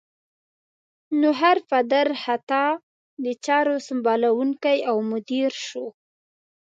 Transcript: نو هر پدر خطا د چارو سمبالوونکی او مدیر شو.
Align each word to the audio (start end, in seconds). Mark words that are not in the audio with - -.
نو 1.19 1.29
هر 1.41 1.57
پدر 1.69 2.07
خطا 2.23 2.65
د 3.23 3.25
چارو 3.45 3.75
سمبالوونکی 3.87 4.77
او 4.89 4.97
مدیر 5.11 5.51
شو. 5.67 5.85